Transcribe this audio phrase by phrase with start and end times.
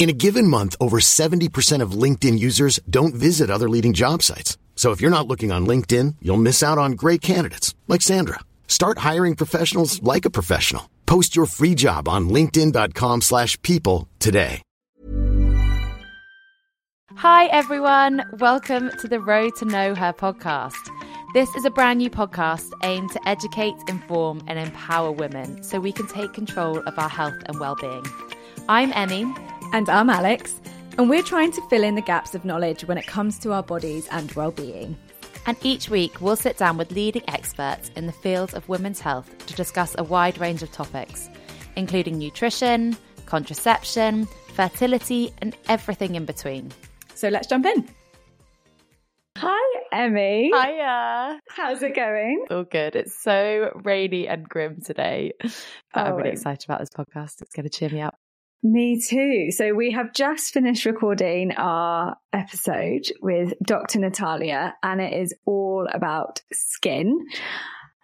[0.00, 4.58] In a given month, over 70% of LinkedIn users don't visit other leading job sites.
[4.74, 8.40] So if you're not looking on LinkedIn, you'll miss out on great candidates like Sandra.
[8.66, 10.90] Start hiring professionals like a professional.
[11.06, 14.60] Post your free job on linkedin.com/people today.
[17.16, 18.24] Hi, everyone.
[18.38, 20.90] Welcome to the Road to Know Her podcast.
[21.34, 25.92] This is a brand new podcast aimed to educate, inform, and empower women so we
[25.92, 28.04] can take control of our health and well-being.
[28.68, 29.26] I'm Emmy.
[29.72, 30.60] And I'm Alex,
[30.98, 33.62] and we're trying to fill in the gaps of knowledge when it comes to our
[33.62, 34.96] bodies and well-being.
[35.46, 39.34] And each week, we'll sit down with leading experts in the field of women's health
[39.46, 41.28] to discuss a wide range of topics,
[41.76, 46.70] including nutrition, contraception, fertility, and everything in between.
[47.14, 47.88] So let's jump in.
[49.38, 50.52] Hi, Emmy.
[50.54, 51.40] Hiya.
[51.48, 52.44] How's it going?
[52.50, 52.94] All good.
[52.94, 55.50] It's so rainy and grim today, but
[55.94, 57.40] I'm Oh, really excited about this podcast.
[57.40, 58.14] It's going to cheer me up.
[58.64, 59.50] Me too.
[59.50, 63.98] So we have just finished recording our episode with Dr.
[63.98, 67.26] Natalia, and it is all about skin.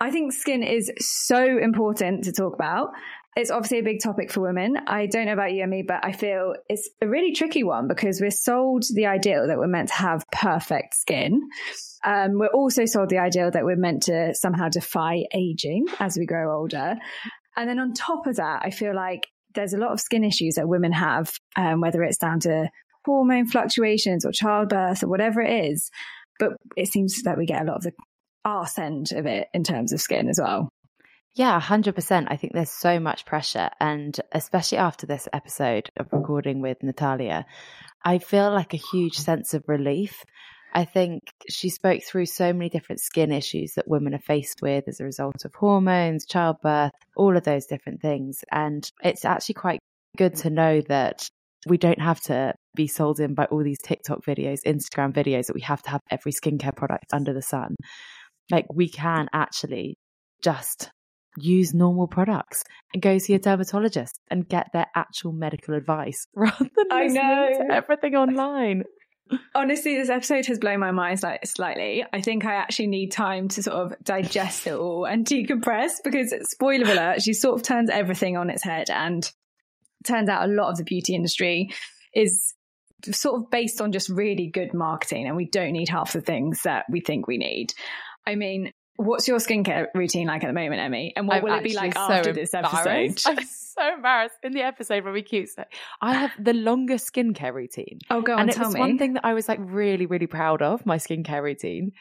[0.01, 2.89] I think skin is so important to talk about.
[3.37, 4.77] It's obviously a big topic for women.
[4.89, 8.21] I don't know about you, Emmy, but I feel it's a really tricky one because
[8.21, 11.41] we're sold the ideal that we're meant to have perfect skin.
[12.05, 16.27] Um, we're also sold the ideal that we're meant to somehow defy aging as we
[16.27, 16.97] grow older.
[17.57, 20.55] And then on top of that, I feel like there's a lot of skin issues
[20.55, 22.71] that women have, um, whether it's down to
[23.05, 25.91] hormone fluctuations or childbirth or whatever it is.
[26.39, 27.93] But it seems that we get a lot of the
[28.45, 30.69] arse end of it in terms of skin as well.
[31.35, 32.27] Yeah, 100%.
[32.31, 33.71] I think there's so much pressure.
[33.81, 37.45] And especially after this episode of recording with Natalia,
[38.05, 40.25] I feel like a huge sense of relief.
[40.73, 44.87] I think she spoke through so many different skin issues that women are faced with
[44.87, 48.45] as a result of hormones, childbirth, all of those different things.
[48.51, 49.81] And it's actually quite
[50.17, 51.29] good to know that
[51.67, 55.55] we don't have to be sold in by all these TikTok videos, Instagram videos that
[55.55, 57.75] we have to have every skincare product under the sun.
[58.51, 59.97] Like we can actually
[60.43, 60.91] just
[61.37, 66.69] use normal products and go see a dermatologist and get their actual medical advice rather
[66.77, 67.49] than I listening know.
[67.69, 68.85] to everything online.
[69.55, 72.05] Honestly, this episode has blown my mind sli- slightly.
[72.13, 76.35] I think I actually need time to sort of digest it all and decompress because,
[76.51, 78.91] spoiler alert, she sort of turns everything on its head.
[78.91, 79.31] And
[80.05, 81.71] turns out a lot of the beauty industry
[82.15, 82.55] is
[83.05, 86.63] sort of based on just really good marketing, and we don't need half the things
[86.63, 87.73] that we think we need.
[88.27, 91.13] I mean, what's your skincare routine like at the moment, Emmy?
[91.17, 93.19] And what I'm will it be like so after this episode?
[93.27, 94.35] I'm so embarrassed.
[94.43, 95.65] In the episode when we cute, so
[96.03, 98.01] I have the longest skincare routine.
[98.11, 98.81] Oh, go on, and it tell was me.
[98.81, 101.93] one thing that I was like really, really proud of, my skincare routine.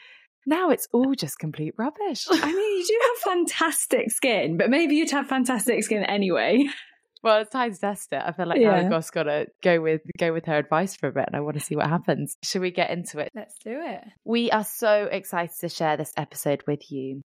[0.44, 2.26] Now it's all just complete rubbish.
[2.30, 6.66] I mean, you do have fantastic skin, but maybe you'd have fantastic skin anyway.
[7.22, 8.22] Well, it's time to test it.
[8.24, 8.82] I feel like Yeah.
[8.88, 11.58] now got to go with go with her advice for a bit, and I want
[11.58, 12.36] to see what happens.
[12.44, 13.30] Should we get into it?
[13.34, 14.04] Let's do it.
[14.24, 17.22] We are so excited to share this episode with you.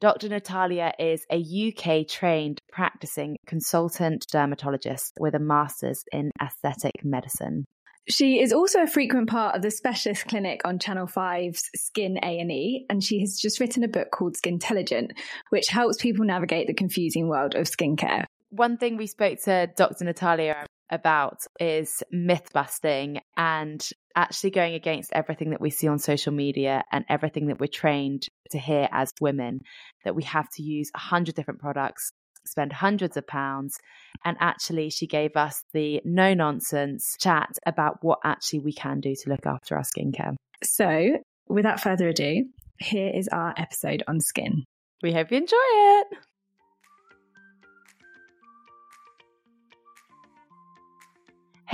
[0.00, 0.28] Dr.
[0.28, 7.64] Natalia is a UK trained practicing consultant dermatologist with a master's in aesthetic medicine.
[8.06, 12.84] She is also a frequent part of the specialist clinic on Channel 5's Skin A&E,
[12.90, 15.12] and she has just written a book called Skintelligent
[15.48, 18.24] which helps people navigate the confusing world of skincare.
[18.54, 20.04] One thing we spoke to Dr.
[20.04, 23.84] Natalia about is myth busting and
[24.14, 28.28] actually going against everything that we see on social media and everything that we're trained
[28.52, 29.62] to hear as women
[30.04, 32.12] that we have to use a hundred different products
[32.46, 33.76] spend hundreds of pounds.
[34.24, 39.16] And actually, she gave us the no nonsense chat about what actually we can do
[39.16, 40.36] to look after our skincare.
[40.62, 41.18] So,
[41.48, 42.44] without further ado,
[42.78, 44.62] here is our episode on skin.
[45.02, 46.06] We hope you enjoy it.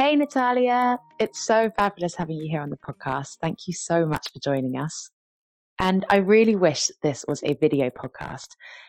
[0.02, 0.98] Hey, Natalia.
[1.18, 3.36] It's so fabulous having you here on the podcast.
[3.42, 5.10] Thank you so much for joining us.
[5.78, 8.46] And I really wish this was a video podcast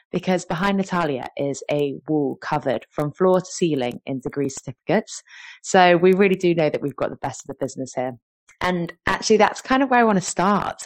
[0.10, 5.22] because behind Natalia is a wall covered from floor to ceiling in degree certificates.
[5.63, 8.13] So we really do know that we've got the best of the business here.
[8.62, 10.86] And actually, that's kind of where I want to start.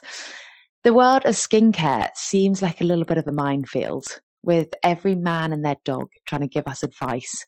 [0.84, 4.08] The world of skincare seems like a little bit of a minefield
[4.42, 7.46] with every man and their dog trying to give us advice.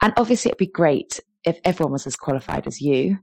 [0.00, 3.18] And obviously, it'd be great if everyone was as qualified as you,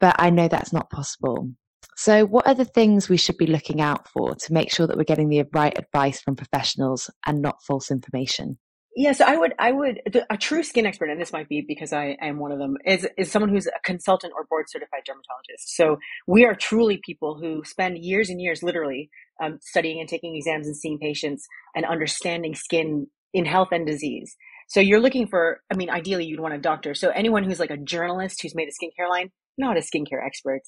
[0.00, 1.50] but I know that's not possible.
[1.96, 4.96] So, what are the things we should be looking out for to make sure that
[4.96, 8.58] we're getting the right advice from professionals and not false information?
[8.94, 11.94] Yeah, so I would, I would, a true skin expert, and this might be because
[11.94, 15.74] I am one of them, is, is someone who's a consultant or board certified dermatologist.
[15.74, 15.96] So
[16.26, 19.08] we are truly people who spend years and years literally
[19.42, 24.36] um, studying and taking exams and seeing patients and understanding skin in health and disease.
[24.68, 26.94] So you're looking for, I mean, ideally you'd want a doctor.
[26.94, 30.62] So anyone who's like a journalist who's made a skincare line, not a skincare expert.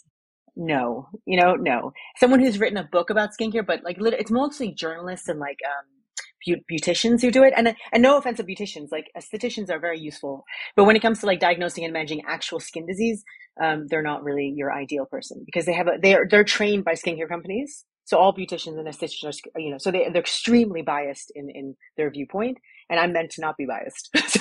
[0.56, 1.92] No, you know, no.
[2.18, 6.56] Someone who's written a book about skincare, but like it's mostly journalists and like um,
[6.70, 7.54] beauticians who do it.
[7.56, 10.44] And, and no offense to beauticians, like estheticians are very useful.
[10.76, 13.24] But when it comes to like diagnosing and managing actual skin disease,
[13.60, 16.92] um, they're not really your ideal person because they have a, they're, they're trained by
[16.92, 17.84] skincare companies.
[18.04, 21.76] So all beauticians and estheticians are, you know, so they, they're extremely biased in, in
[21.96, 22.58] their viewpoint
[22.90, 24.10] and I'm meant to not be biased.
[24.28, 24.40] so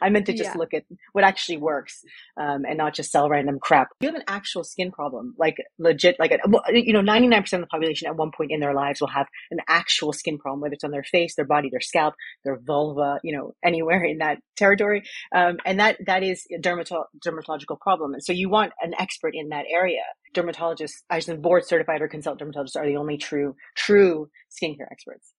[0.00, 0.58] I meant to just yeah.
[0.58, 2.02] look at what actually works
[2.40, 3.88] um, and not just sell random crap.
[4.00, 6.38] If you have an actual skin problem, like legit, like, a,
[6.72, 9.58] you know, 99% of the population at one point in their lives will have an
[9.68, 13.36] actual skin problem, whether it's on their face, their body, their scalp, their vulva, you
[13.36, 15.02] know, anywhere in that territory.
[15.34, 18.14] Um, and that, that is a dermato- dermatological problem.
[18.14, 20.02] And so you want an expert in that area.
[20.36, 25.32] Dermatologists, I actually board certified or consult dermatologists are the only true, true skincare experts.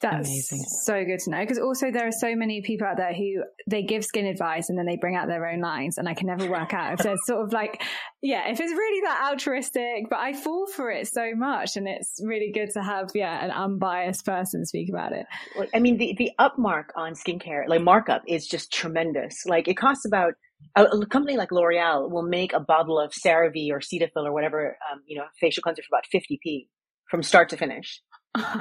[0.00, 0.64] That's Amazing.
[0.84, 3.82] so good to know because also there are so many people out there who they
[3.82, 6.50] give skin advice and then they bring out their own lines and I can never
[6.50, 7.82] work out if there's sort of like
[8.22, 12.18] yeah if it's really that altruistic but I fall for it so much and it's
[12.24, 15.26] really good to have yeah an unbiased person speak about it.
[15.54, 19.74] Well, I mean the the upmark on skincare like markup is just tremendous like it
[19.74, 20.32] costs about
[20.76, 24.76] a, a company like L'Oreal will make a bottle of CeraVe or Cetaphil or whatever
[24.92, 26.66] um, you know facial cleanser for about 50p
[27.10, 28.00] from start to finish.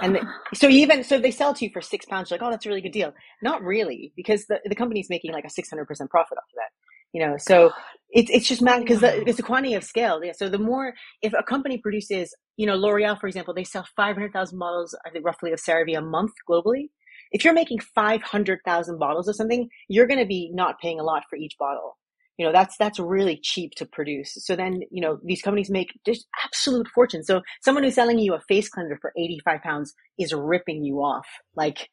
[0.01, 0.21] And they,
[0.53, 2.69] so even so they sell to you for six pounds you're like oh that's a
[2.69, 3.13] really good deal.
[3.41, 6.71] Not really because the, the company's making like a 600% profit off of that
[7.13, 7.71] you know so
[8.11, 11.33] it's it's just mad because it's the quantity of scale yeah so the more if
[11.33, 15.51] a company produces you know l'oreal for example they sell 500000 bottles i think roughly
[15.51, 16.89] of cerave a month globally
[17.31, 21.23] if you're making 500000 bottles of something you're going to be not paying a lot
[21.29, 21.97] for each bottle.
[22.37, 24.33] You know that's that's really cheap to produce.
[24.45, 27.21] So then you know these companies make just absolute fortune.
[27.21, 31.25] So someone who's selling you a face cleanser for 85 pounds is ripping you off
[31.57, 31.89] like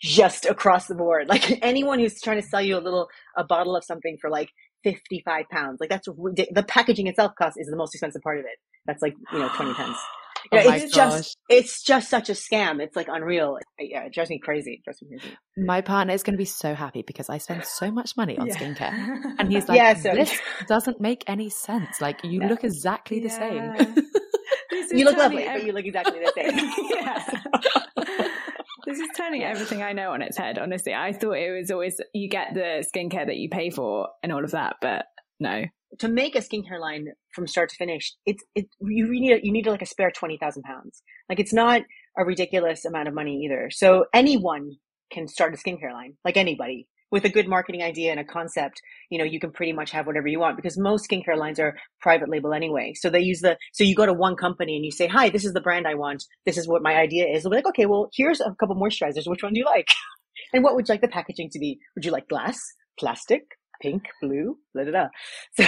[0.00, 1.28] just across the board.
[1.34, 3.06] Like anyone who's trying to sell you a little
[3.36, 4.48] a bottle of something for like
[4.82, 8.58] 55 pounds like that's the packaging itself cost is the most expensive part of it.
[8.86, 9.98] That's like you know 20 pence
[10.52, 11.14] oh it's gosh.
[11.14, 12.80] just it's just such a scam.
[12.80, 13.58] It's like unreal.
[13.78, 14.74] Yeah, it drives me crazy.
[14.74, 15.36] It drives me crazy.
[15.56, 18.46] My partner is going to be so happy because I spend so much money on
[18.46, 18.56] yeah.
[18.56, 20.38] skincare, and he's like, yeah, so, "This
[20.68, 22.00] doesn't make any sense.
[22.00, 22.48] Like you no.
[22.48, 23.76] look exactly the yeah.
[23.76, 23.96] same.
[24.98, 27.24] you look lovely, but you look exactly the same." yeah.
[28.86, 30.92] This is turning everything I know on its head, honestly.
[30.92, 34.44] I thought it was always you get the skincare that you pay for and all
[34.44, 35.06] of that, but
[35.40, 35.64] no
[35.98, 39.66] to make a skincare line from start to finish, it's it you need you need
[39.66, 41.02] like a spare twenty thousand pounds.
[41.28, 41.82] Like it's not
[42.18, 43.70] a ridiculous amount of money either.
[43.70, 44.72] So anyone
[45.12, 48.82] can start a skincare line, like anybody with a good marketing idea and a concept.
[49.08, 51.76] You know, you can pretty much have whatever you want because most skincare lines are
[52.00, 52.92] private label anyway.
[52.96, 55.44] So they use the so you go to one company and you say, "Hi, this
[55.44, 56.24] is the brand I want.
[56.44, 59.28] This is what my idea is." They'll be like, "Okay, well, here's a couple moisturizers.
[59.28, 59.88] Which one do you like?"
[60.52, 61.78] and what would you like the packaging to be?
[61.94, 62.58] Would you like glass,
[62.98, 63.44] plastic,
[63.80, 65.08] pink, blue, blah, blah, blah.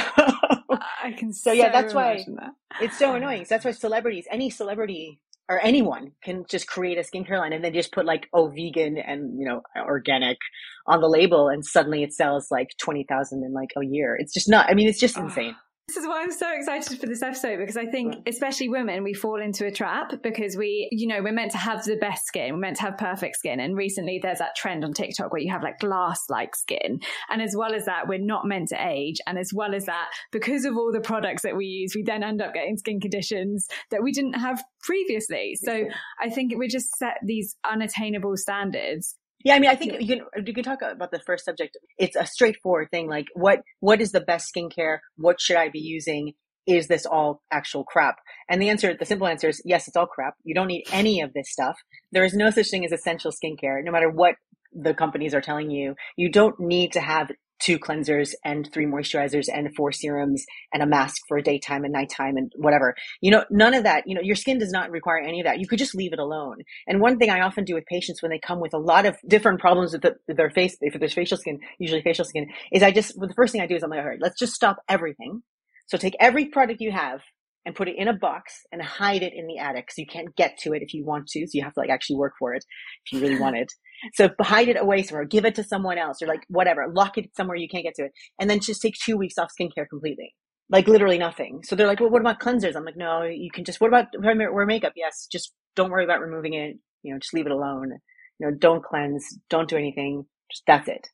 [0.68, 2.50] So I can so, yeah, that's why that.
[2.80, 3.44] it's so annoying.
[3.44, 7.64] So that's why celebrities, any celebrity or anyone can just create a skincare line and
[7.64, 10.38] then just put like, oh, vegan and, you know, organic
[10.86, 11.48] on the label.
[11.48, 14.16] And suddenly it sells like 20,000 in like a year.
[14.16, 15.54] It's just not, I mean, it's just insane.
[15.88, 19.14] This is why I'm so excited for this episode because I think, especially women, we
[19.14, 22.54] fall into a trap because we, you know, we're meant to have the best skin,
[22.54, 23.60] we're meant to have perfect skin.
[23.60, 26.98] And recently there's that trend on TikTok where you have like glass like skin.
[27.30, 29.18] And as well as that, we're not meant to age.
[29.28, 32.24] And as well as that, because of all the products that we use, we then
[32.24, 35.56] end up getting skin conditions that we didn't have previously.
[35.62, 35.84] So
[36.20, 39.14] I think we just set these unattainable standards
[39.46, 41.76] Yeah, I mean, I think you can you can talk about the first subject.
[41.98, 43.08] It's a straightforward thing.
[43.08, 44.98] Like, what what is the best skincare?
[45.18, 46.32] What should I be using?
[46.66, 48.16] Is this all actual crap?
[48.50, 50.34] And the answer, the simple answer is yes, it's all crap.
[50.42, 51.76] You don't need any of this stuff.
[52.10, 54.34] There is no such thing as essential skincare, no matter what
[54.72, 55.94] the companies are telling you.
[56.16, 60.86] You don't need to have two cleansers and three moisturizers and four serums and a
[60.86, 62.94] mask for daytime and nighttime and whatever.
[63.20, 65.58] You know, none of that, you know, your skin does not require any of that.
[65.58, 66.58] You could just leave it alone.
[66.86, 69.16] And one thing I often do with patients when they come with a lot of
[69.26, 72.90] different problems with, the, their face, if there's facial skin, usually facial skin, is I
[72.90, 74.76] just, well, the first thing I do is I'm like, all right, let's just stop
[74.88, 75.42] everything.
[75.86, 77.20] So take every product you have
[77.64, 80.34] and put it in a box and hide it in the attic so you can't
[80.36, 81.40] get to it if you want to.
[81.46, 82.64] So you have to like actually work for it
[83.04, 83.72] if you really want it.
[84.14, 87.30] So hide it away somewhere, give it to someone else or like whatever, lock it
[87.36, 88.12] somewhere you can't get to it.
[88.40, 90.34] And then just take two weeks off skincare completely.
[90.68, 91.60] Like literally nothing.
[91.64, 92.74] So they're like, well, what about cleansers?
[92.76, 94.92] I'm like, no, you can just, what about wear makeup?
[94.96, 95.28] Yes.
[95.30, 96.76] Just don't worry about removing it.
[97.02, 97.92] You know, just leave it alone.
[98.38, 99.24] You know, don't cleanse.
[99.48, 100.26] Don't do anything.
[100.50, 101.08] Just that's it.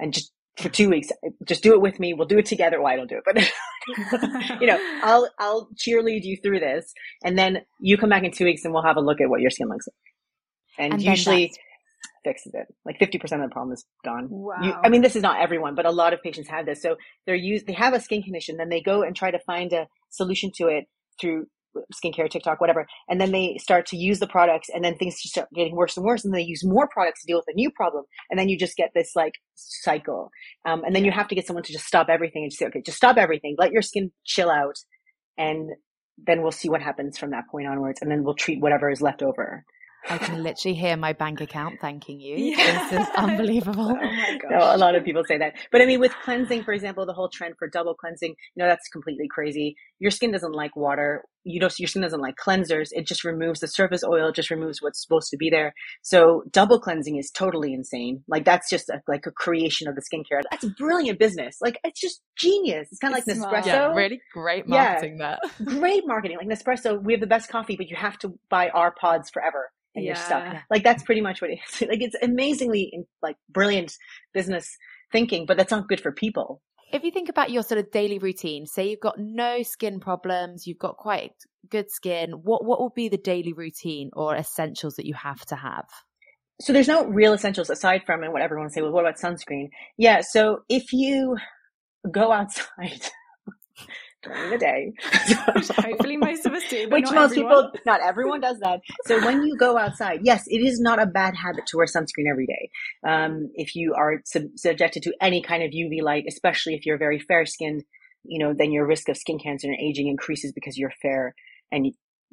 [0.00, 2.12] And just for two weeks, eh, just do it with me.
[2.12, 2.82] We'll do it together.
[2.82, 6.92] Well, I don't do it, but you know, I'll, I'll cheerlead you through this.
[7.24, 9.40] And then you come back in two weeks and we'll have a look at what
[9.40, 10.84] your skin looks like.
[10.84, 11.52] And, and usually
[12.28, 12.66] fixes it.
[12.84, 14.28] Like 50% of the problem is gone.
[14.30, 14.56] Wow.
[14.62, 16.82] You, I mean, this is not everyone, but a lot of patients have this.
[16.82, 19.72] So they're used, they have a skin condition, then they go and try to find
[19.72, 20.84] a solution to it
[21.18, 21.46] through
[21.94, 22.86] skincare, TikTok, whatever.
[23.08, 25.96] And then they start to use the products and then things just start getting worse
[25.96, 26.24] and worse.
[26.24, 28.04] And they use more products to deal with a new problem.
[28.30, 30.30] And then you just get this like cycle.
[30.66, 32.66] Um, and then you have to get someone to just stop everything and just say,
[32.66, 33.56] okay, just stop everything.
[33.58, 34.76] Let your skin chill out.
[35.36, 35.70] And
[36.18, 38.00] then we'll see what happens from that point onwards.
[38.02, 39.64] And then we'll treat whatever is left over.
[40.10, 42.36] I can literally hear my bank account thanking you.
[42.36, 42.88] Yeah.
[42.90, 43.90] This is unbelievable.
[44.02, 44.50] oh my gosh.
[44.58, 45.54] No, a lot of people say that.
[45.70, 48.66] But I mean, with cleansing, for example, the whole trend for double cleansing, you know,
[48.66, 49.76] that's completely crazy.
[49.98, 51.24] Your skin doesn't like water.
[51.44, 52.88] You know, your skin doesn't like cleansers.
[52.92, 55.74] It just removes the surface oil, It just removes what's supposed to be there.
[56.02, 58.22] So double cleansing is totally insane.
[58.26, 60.42] Like that's just a, like a creation of the skincare.
[60.50, 61.58] That's brilliant business.
[61.60, 62.88] Like it's just genius.
[62.90, 63.66] It's kind of like Nespresso.
[63.66, 65.64] Yeah, really great marketing yeah, that.
[65.64, 66.38] great marketing.
[66.38, 69.70] Like Nespresso, we have the best coffee, but you have to buy our pods forever
[69.94, 70.10] and yeah.
[70.10, 70.62] you're stuck.
[70.70, 71.80] Like that's pretty much what it is.
[71.88, 73.96] Like it's amazingly like brilliant
[74.32, 74.76] business
[75.12, 76.60] thinking, but that's not good for people.
[76.92, 80.66] If you think about your sort of daily routine, say you've got no skin problems,
[80.66, 81.32] you've got quite
[81.70, 85.56] good skin, what what would be the daily routine or essentials that you have to
[85.56, 85.86] have?
[86.60, 89.68] So there's no real essentials aside from and what everyone say, well, what about sunscreen?
[89.96, 91.36] Yeah, so if you
[92.10, 93.02] go outside
[94.22, 94.92] during the day.
[95.82, 97.70] Hopefully, most of us do, which most everyone.
[97.72, 98.80] people, not everyone does that.
[99.06, 102.30] So when you go outside, yes, it is not a bad habit to wear sunscreen
[102.30, 102.70] every day.
[103.06, 106.98] Um, if you are sub- subjected to any kind of UV light, especially if you're
[106.98, 107.84] very fair skinned,
[108.24, 111.34] you know, then your risk of skin cancer and aging increases because you're fair
[111.70, 111.86] and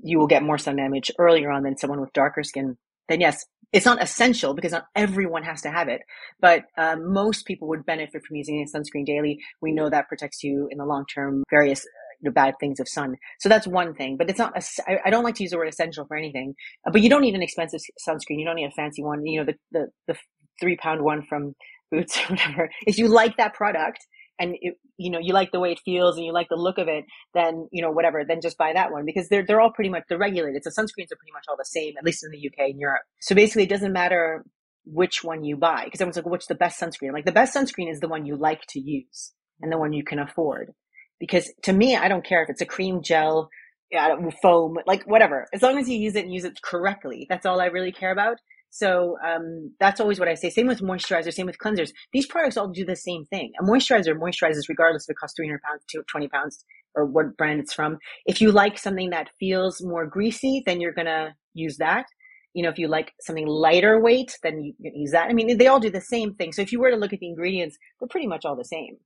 [0.04, 2.77] you will get more sun damage earlier on than someone with darker skin.
[3.10, 6.02] Then yes, it's not essential because not everyone has to have it,
[6.40, 9.40] but um, most people would benefit from using a sunscreen daily.
[9.62, 11.86] We know that protects you in the long term, various
[12.26, 13.16] know, bad things of sun.
[13.40, 14.54] So that's one thing, but it's not,
[14.88, 17.36] I don't like to use the word essential for anything, uh, but you don't need
[17.36, 18.40] an expensive sunscreen.
[18.40, 19.26] You don't need a fancy one.
[19.26, 20.20] You know, the, the, the
[20.60, 21.56] three pound one from
[21.92, 22.70] Boots or whatever.
[22.86, 24.00] If you like that product,
[24.39, 26.77] and it, you know you like the way it feels and you like the look
[26.77, 29.72] of it, then you know whatever, then just buy that one because they're they're all
[29.72, 30.63] pretty much they're regulated.
[30.63, 33.04] So sunscreens are pretty much all the same, at least in the UK and Europe.
[33.22, 34.46] So basically, it doesn't matter
[34.86, 37.12] which one you buy because everyone's like, what's the best sunscreen?
[37.12, 40.04] like the best sunscreen is the one you like to use and the one you
[40.04, 40.74] can afford.
[41.20, 43.50] Because to me, I don't care if it's a cream gel,
[43.92, 45.48] yeah, foam, like whatever.
[45.54, 48.12] As long as you use it and use it correctly, that's all I really care
[48.12, 48.38] about.
[48.75, 50.50] So um, that's always what I say.
[50.50, 51.91] Same with moisturizer, same with cleansers.
[52.12, 53.53] These products all do the same thing.
[53.58, 57.74] A moisturizer moisturizes regardless if it costs 300 pounds, 20 pounds, or what brand it's
[57.74, 58.00] from.
[58.25, 62.05] If you like something that feels more greasy, then you're going to use that.
[62.53, 65.29] You know, if you like something lighter weight, then you can use that.
[65.29, 66.51] I mean, they all do the same thing.
[66.51, 68.98] So if you were to look at the ingredients, they're pretty much all the same.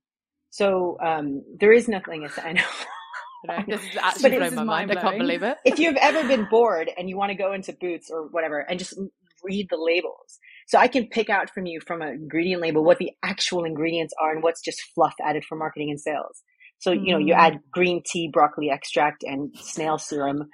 [0.50, 2.28] So um, there is nothing.
[2.42, 2.62] I know.
[3.68, 4.90] this is actually blowing my mind.
[4.90, 5.58] I can't believe it.
[5.64, 8.78] If you've ever been bored and you want to go into Boots or whatever and
[8.78, 8.98] just
[9.42, 10.38] read the labels.
[10.68, 14.14] So I can pick out from you from an ingredient label what the actual ingredients
[14.20, 16.42] are and what's just fluff added for marketing and sales.
[16.80, 17.60] So, you know, you add mm.
[17.70, 20.48] green tea, broccoli extract, and snail serum,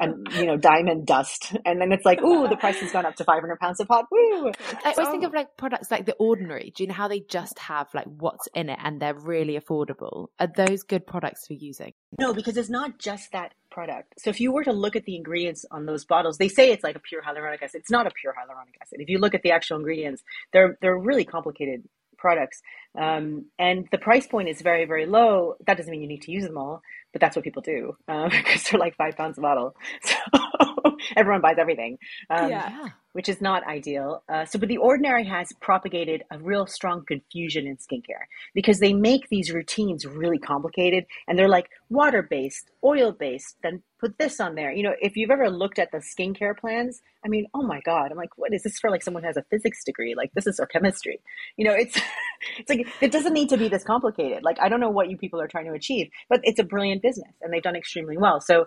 [0.00, 1.56] and, you know, diamond dust.
[1.64, 4.06] And then it's like, ooh, the price has gone up to 500 pounds a pot.
[4.10, 4.50] Woo!
[4.84, 6.72] I always think of like products like The Ordinary.
[6.74, 10.28] Do you know how they just have like what's in it and they're really affordable?
[10.40, 11.92] Are those good products for using?
[12.18, 14.14] No, because it's not just that product.
[14.18, 16.82] So if you were to look at the ingredients on those bottles, they say it's
[16.82, 17.80] like a pure hyaluronic acid.
[17.80, 18.98] It's not a pure hyaluronic acid.
[19.00, 20.22] If you look at the actual ingredients,
[20.52, 21.84] they're they're really complicated
[22.26, 22.60] products.
[22.98, 25.54] Um, and the price point is very, very low.
[25.66, 28.30] That doesn't mean you need to use them all, but that's what people do um,
[28.38, 29.76] because they're like five pounds a bottle.
[30.08, 31.98] So everyone buys everything.
[32.30, 32.88] Um, yeah.
[33.16, 34.22] Which is not ideal.
[34.28, 38.92] Uh, so, but the ordinary has propagated a real strong confusion in skincare because they
[38.92, 44.38] make these routines really complicated and they're like water based, oil based, then put this
[44.38, 44.70] on there.
[44.70, 48.10] You know, if you've ever looked at the skincare plans, I mean, oh my God,
[48.10, 50.14] I'm like, what is this for like someone who has a physics degree?
[50.14, 51.18] Like, this is our chemistry.
[51.56, 51.98] You know, it's,
[52.58, 54.42] it's like, it doesn't need to be this complicated.
[54.42, 57.00] Like, I don't know what you people are trying to achieve, but it's a brilliant
[57.00, 58.42] business and they've done extremely well.
[58.42, 58.66] So,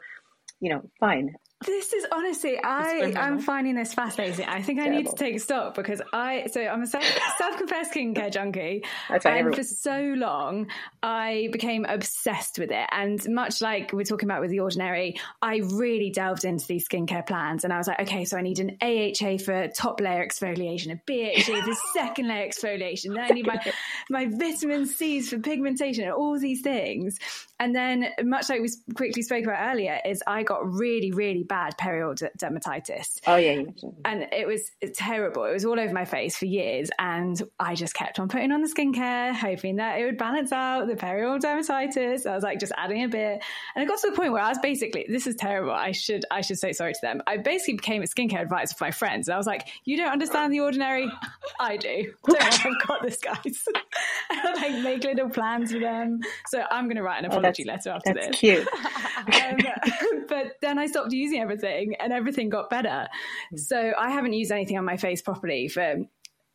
[0.60, 1.36] you know, fine.
[1.66, 4.46] This is honestly, I I'm finding this fascinating.
[4.46, 7.04] I think I need to take stock because I so I'm a self
[7.38, 9.54] self confessed skincare junkie, and everyone.
[9.54, 10.68] for so long
[11.04, 12.88] I became obsessed with it.
[12.94, 17.28] And much like we're talking about with the ordinary, I really delved into these skincare
[17.28, 20.94] plans, and I was like, okay, so I need an AHA for top layer exfoliation,
[20.94, 23.60] a BHA for second layer exfoliation, then I need my
[24.10, 27.20] my vitamin C's for pigmentation, and all these things.
[27.60, 31.78] And then, much like we quickly spoke about earlier, is I got really, really bad
[31.78, 33.20] perioral dermatitis.
[33.28, 33.64] Oh yeah.
[34.06, 35.44] And it was terrible.
[35.44, 36.90] It was all over my face for years.
[36.98, 40.88] And I just kept on putting on the skincare, hoping that it would balance out
[40.88, 42.26] the perioral dermatitis.
[42.26, 43.44] I was like just adding a bit.
[43.76, 45.72] And it got to the point where I was basically, this is terrible.
[45.72, 47.22] I should, I should say sorry to them.
[47.28, 49.28] I basically became a skincare advisor for my friends.
[49.28, 51.12] And I was like, you don't understand the ordinary?
[51.60, 52.14] I do.
[52.40, 53.66] I've got this, guys.
[54.30, 56.20] I like make little plans for them.
[56.48, 58.40] So I'm going to write an apology that's, letter after that's this.
[58.40, 58.68] cute.
[59.18, 59.58] um,
[60.28, 63.08] but then I stopped using everything and everything got better.
[63.56, 66.06] So I haven't used anything on my face properly for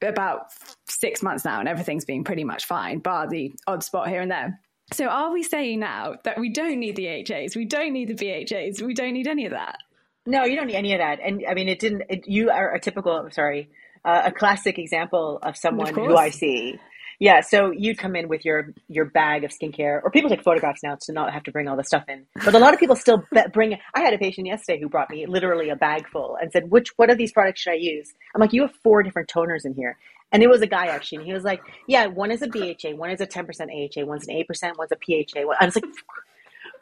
[0.03, 0.53] about
[0.87, 4.31] six months now, and everything's been pretty much fine, bar the odd spot here and
[4.31, 4.61] there.
[4.93, 8.15] So are we saying now that we don't need the HAs, we don't need the
[8.15, 9.79] BHAs, we don't need any of that?
[10.27, 11.21] No, you don't need any of that.
[11.21, 12.03] And I mean, it didn't.
[12.09, 13.71] It, you are a typical, sorry,
[14.05, 16.17] uh, a classic example of someone Of who.
[16.17, 16.79] I see.
[17.25, 20.83] Yeah, so you'd come in with your your bag of skincare, or people take photographs
[20.83, 22.27] now to not have to bring all the stuff in.
[22.45, 23.79] But a lot of people still bring.
[23.95, 26.91] I had a patient yesterday who brought me literally a bag full and said, "Which
[26.97, 29.73] what of these products should I use?" I'm like, "You have four different toners in
[29.73, 29.97] here."
[30.33, 32.93] And it was a guy actually, and he was like, "Yeah, one is a BHA,
[32.95, 35.87] one is a 10% AHA, one's an 8%, one's a PHA." I was like,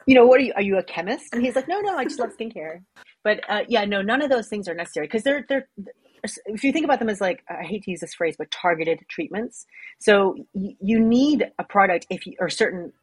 [0.07, 0.51] "You know, what are you?
[0.57, 2.81] Are you a chemist?" And he's like, "No, no, I just love skincare."
[3.23, 5.69] But uh, yeah, no, none of those things are necessary because they're they're
[6.23, 9.01] if you think about them as like I hate to use this phrase, but targeted
[9.09, 9.65] treatments.
[9.99, 12.93] So y- you need a product if you or certain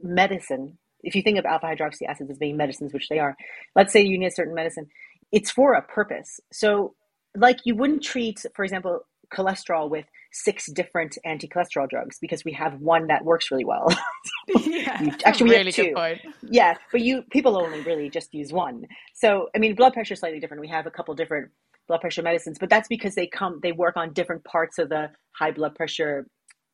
[0.00, 0.78] medicine.
[1.02, 3.36] If you think of alpha hydroxy acids as being medicines, which they are,
[3.76, 4.86] let's say you need a certain medicine,
[5.32, 6.40] it's for a purpose.
[6.52, 6.94] So
[7.36, 12.80] like you wouldn't treat, for example, cholesterol with six different anti-cholesterol drugs because we have
[12.80, 13.88] one that works really well.
[14.60, 15.02] yeah.
[15.24, 15.84] Actually, we really have two.
[15.84, 16.20] good point.
[16.42, 18.86] Yeah, but you people only really just use one.
[19.14, 20.60] So I mean, blood pressure is slightly different.
[20.60, 21.50] We have a couple different
[21.88, 25.10] blood pressure medicines, but that's because they come they work on different parts of the
[25.32, 26.26] high blood pressure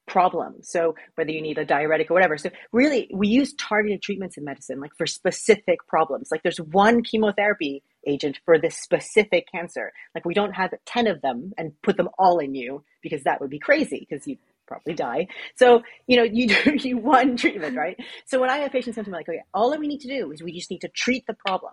[0.07, 0.57] problem.
[0.62, 2.37] So whether you need a diuretic or whatever.
[2.37, 6.29] So really, we use targeted treatments in medicine, like for specific problems.
[6.31, 9.92] Like there's one chemotherapy agent for this specific cancer.
[10.14, 13.40] Like we don't have ten of them and put them all in you because that
[13.40, 15.27] would be crazy because you probably die.
[15.57, 16.48] So, you know, you
[16.79, 17.96] do you one treatment, right?
[18.27, 20.09] So when I have patients come to me like, okay, all that we need to
[20.09, 21.72] do is we just need to treat the problem.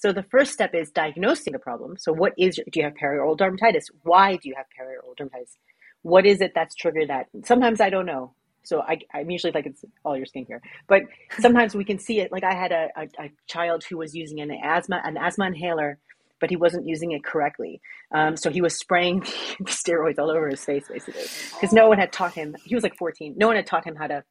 [0.00, 1.96] So the first step is diagnosing the problem.
[1.98, 3.84] So what is your, do you have perioral dermatitis?
[4.02, 5.56] Why do you have perioral dermatitis?
[6.02, 7.26] What is it that's triggered that?
[7.44, 8.34] Sometimes I don't know.
[8.62, 11.02] So I, I'm usually like it's all your skincare, but
[11.38, 12.32] sometimes we can see it.
[12.32, 15.98] Like I had a, a, a child who was using an asthma an asthma inhaler,
[16.40, 17.82] but he wasn't using it correctly.
[18.12, 19.20] Um, so he was spraying
[19.64, 22.56] steroids all over his face basically because no one had taught him.
[22.64, 23.34] He was like 14.
[23.36, 24.24] No one had taught him how to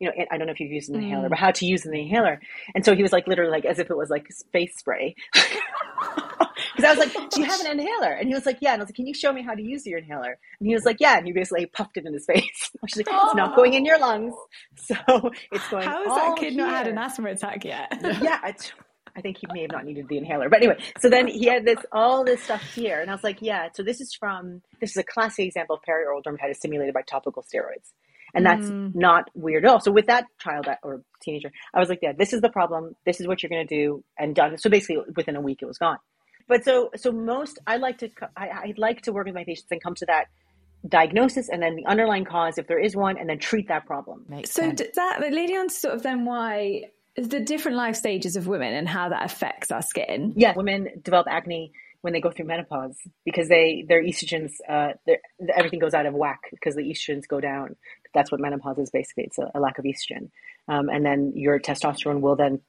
[0.00, 1.40] you know, I don't know if you've used an inhaler, but mm.
[1.40, 2.40] how to use an inhaler.
[2.74, 5.14] And so he was like literally like as if it was like face spray.
[6.74, 8.80] Because I was like, "Do you have an inhaler?" And he was like, "Yeah." And
[8.80, 10.84] I was like, "Can you show me how to use your inhaler?" And he was
[10.84, 12.70] like, "Yeah." And he basically puffed it in his face.
[12.74, 14.34] I was like, "It's not going in your lungs,
[14.76, 14.96] so
[15.52, 17.92] it's going." How has all that kid not had an asthma attack yet?
[18.22, 18.54] yeah, I,
[19.16, 20.48] I think he may have not needed the inhaler.
[20.48, 23.38] But anyway, so then he had this all this stuff here, and I was like,
[23.40, 23.68] yeah.
[23.74, 27.42] So this is from this is a classic example of perioral dermatitis stimulated by topical
[27.42, 27.92] steroids,
[28.34, 29.80] and that's not weird at all.
[29.80, 32.94] So with that child or teenager, I was like, yeah, this is the problem.
[33.06, 34.58] This is what you're going to do, and done.
[34.58, 35.98] So basically, within a week, it was gone.
[36.48, 39.68] But so so most I like to I, I like to work with my patients
[39.70, 40.26] and come to that
[40.86, 44.26] diagnosis and then the underlying cause if there is one, and then treat that problem.
[44.28, 44.80] Makes So sense.
[44.80, 46.82] d- that leading on to sort of then why
[47.16, 50.34] the different life stages of women and how that affects our skin.
[50.36, 55.18] yeah, women develop acne when they go through menopause because they their estrogens uh, their,
[55.56, 57.76] everything goes out of whack because the estrogens go down.
[58.14, 59.24] That's what menopause is basically.
[59.24, 60.30] It's a, a lack of estrogen,
[60.68, 62.60] um, and then your testosterone will then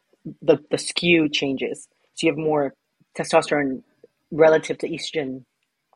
[0.41, 1.87] the the skew changes.
[2.15, 2.73] So you have more
[3.17, 3.83] testosterone
[4.31, 5.43] relative to estrogen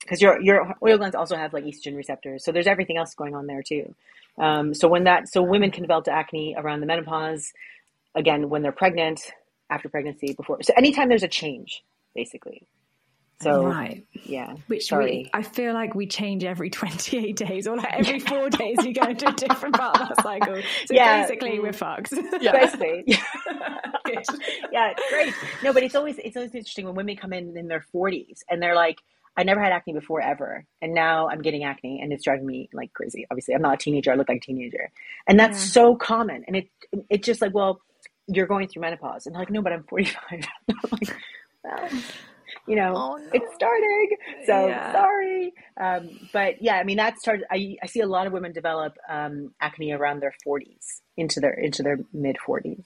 [0.01, 2.45] because your your oil glands also have like estrogen receptors.
[2.45, 3.95] So there's everything else going on there too.
[4.37, 7.51] Um, so when that so women can develop acne around the menopause,
[8.15, 9.21] again when they're pregnant,
[9.69, 10.63] after pregnancy, before.
[10.63, 11.83] So anytime there's a change,
[12.15, 12.67] basically.
[13.41, 14.55] So right, yeah.
[14.67, 15.05] Which sorry.
[15.05, 18.91] we, I feel like we change every 28 days, or like every four days we
[18.93, 20.61] go into a different part of that cycle.
[20.87, 21.21] So Yeah.
[21.21, 21.75] basically, we're mm.
[21.75, 22.11] fucked.
[22.41, 23.17] Basically.
[24.71, 25.33] yeah, great.
[25.63, 28.61] No, but it's always it's always interesting when women come in in their forties and
[28.61, 28.97] they're like,
[29.37, 32.69] I never had acne before ever, and now I'm getting acne, and it's driving me
[32.73, 33.25] like crazy.
[33.31, 34.89] Obviously, I'm not a teenager; I look like a teenager,
[35.27, 36.43] and that's so common.
[36.45, 36.67] And it
[37.09, 37.79] it's just like, well,
[38.27, 40.21] you're going through menopause, and they're like, no, but I'm 45.
[40.69, 41.15] I'm like,
[41.63, 41.89] well,
[42.69, 44.09] you know, it's starting.
[44.45, 44.91] So Yeah.
[44.91, 47.45] sorry, um, but yeah, I mean that started.
[47.49, 51.53] I I see a lot of women develop um, acne around their 40s into their
[51.53, 52.85] into their mid 40s.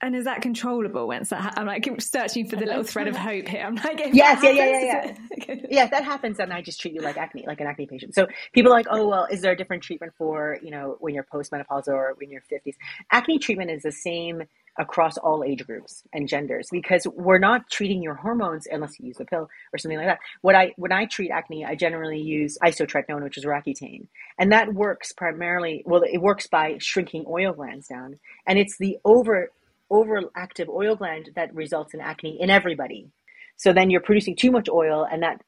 [0.00, 3.16] And is that controllable once that ha- I'm like searching for the little thread of
[3.16, 3.64] hope here.
[3.66, 7.00] I'm like, Yes, yeah, yeah, yeah, yeah, if that happens, then I just treat you
[7.00, 8.14] like acne, like an acne patient.
[8.14, 11.14] So people are like, oh, well, is there a different treatment for, you know, when
[11.14, 12.74] you're postmenopausal or when you're 50s?
[13.10, 14.44] Acne treatment is the same
[14.78, 19.18] across all age groups and genders because we're not treating your hormones unless you use
[19.20, 20.20] a pill or something like that.
[20.40, 24.06] What I when I treat acne, I generally use isotretinoin, which is Roaccutane,
[24.38, 25.82] and that works primarily.
[25.84, 29.50] Well, it works by shrinking oil glands down, and it's the over
[29.92, 33.10] overactive oil gland that results in acne in everybody.
[33.56, 35.42] So then you're producing too much oil, and that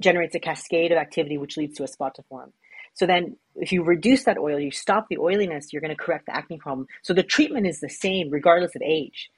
[0.00, 2.52] generates a cascade of activity, which leads to a spot to form.
[2.94, 6.26] So then, if you reduce that oil, you stop the oiliness, you're going to correct
[6.26, 6.86] the acne problem.
[7.02, 9.30] So the treatment is the same regardless of age.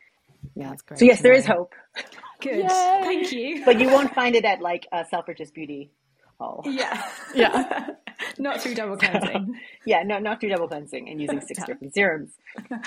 [0.55, 0.71] Yeah.
[0.71, 1.75] That's great So yes, there is hope,
[2.43, 2.69] Good.
[2.71, 3.65] Thank you.
[3.65, 5.91] but you won't find it at like a Selfridges Beauty
[6.39, 6.63] Hall.
[6.67, 7.03] yeah.
[7.35, 7.89] Yeah.
[8.39, 9.59] Not through double cleansing.
[9.85, 12.33] Yeah, no, not through double cleansing and using six different serums,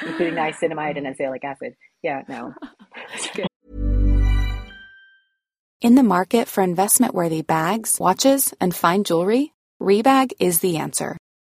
[0.06, 1.76] including niacinamide and azelaic acid.
[2.02, 2.54] Yeah, no.
[5.82, 11.18] In the market for investment worthy bags, watches, and fine jewelry, Rebag is the answer.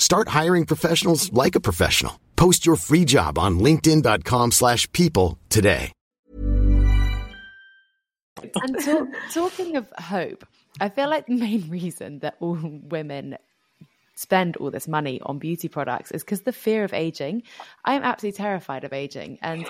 [0.00, 2.18] Start hiring professionals like a professional.
[2.34, 5.92] Post your free job on linkedin.com/people slash people today.
[8.42, 10.44] And talk, talking of hope,
[10.80, 13.36] I feel like the main reason that all women
[14.20, 17.42] spend all this money on beauty products is because the fear of aging.
[17.84, 19.38] I am absolutely terrified of aging.
[19.42, 19.66] And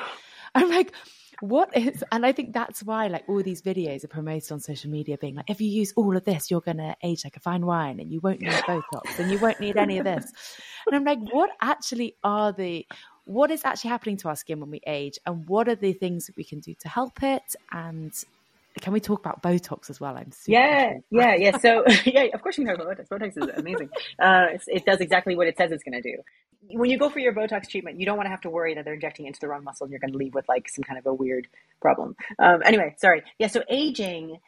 [0.54, 0.92] I'm like,
[1.40, 4.90] what is, and I think that's why like all these videos are promoted on social
[4.90, 7.40] media being like, if you use all of this, you're going to age like a
[7.40, 10.33] fine wine and you won't need Botox and you won't need any of this.
[10.87, 12.87] And I'm like, what actually are the,
[13.24, 16.26] what is actually happening to our skin when we age and what are the things
[16.26, 17.55] that we can do to help it?
[17.72, 18.12] And
[18.80, 20.16] can we talk about Botox as well?
[20.16, 21.59] I'm super Yeah, yeah, yeah.
[21.59, 23.09] So, yeah, of course you can talk about Botox.
[23.09, 23.90] Botox is amazing.
[24.20, 26.18] Uh, it's, it does exactly what it says it's going to do.
[26.78, 28.85] When you go for your Botox treatment, you don't want to have to worry that
[28.85, 30.98] they're injecting into the wrong muscle and you're going to leave with like some kind
[30.98, 31.48] of a weird
[31.80, 32.16] problem.
[32.38, 33.22] Um, anyway, sorry.
[33.38, 34.38] Yeah, so aging,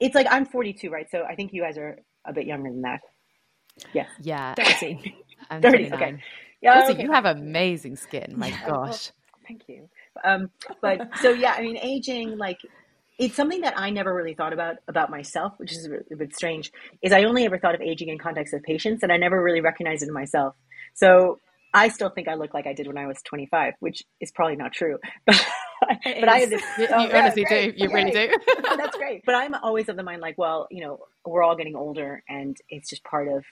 [0.00, 1.10] it's like I'm 42, right?
[1.10, 3.00] So I think you guys are a bit younger than that.
[3.94, 4.06] Yeah.
[4.20, 4.54] Yeah.
[4.56, 5.14] 30.
[5.50, 5.92] I'm 30, 29.
[5.92, 6.18] okay.
[6.62, 7.02] Yeah, Also, okay.
[7.02, 8.34] you have amazing skin.
[8.36, 9.12] My Yeah, well, gosh.
[9.46, 9.88] Thank you.
[10.24, 10.50] Um,
[10.82, 12.58] but so yeah, I mean, aging like
[13.18, 16.72] it's something that I never really thought about about myself, which is a bit strange.
[17.02, 19.60] Is I only ever thought of aging in context of patients, and I never really
[19.60, 20.54] recognized it in myself.
[20.94, 21.38] So
[21.72, 24.56] I still think I look like I did when I was 25, which is probably
[24.56, 24.98] not true.
[25.86, 26.62] But, but I have this.
[26.78, 27.76] You, oh, you yeah, honestly great.
[27.76, 27.82] do.
[27.84, 28.30] You really do.
[28.62, 29.22] That's great.
[29.26, 32.56] But I'm always of the mind like, well, you know, we're all getting older, and
[32.70, 33.44] it's just part of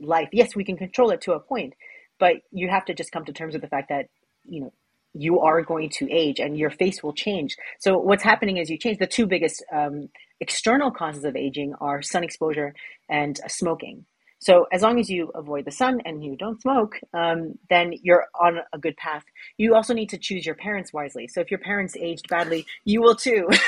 [0.00, 0.30] life.
[0.32, 1.74] Yes, we can control it to a point,
[2.18, 4.06] but you have to just come to terms with the fact that
[4.44, 4.72] you know
[5.14, 7.56] you are going to age and your face will change.
[7.80, 10.08] So what's happening is you change, the two biggest um,
[10.40, 12.74] external causes of aging are sun exposure
[13.08, 14.04] and smoking.
[14.40, 18.26] So as long as you avoid the sun and you don't smoke, um, then you're
[18.38, 19.24] on a good path.
[19.56, 21.28] You also need to choose your parents wisely.
[21.28, 23.48] So if your parents aged badly, you will too.